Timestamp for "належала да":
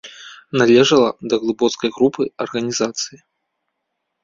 0.61-1.39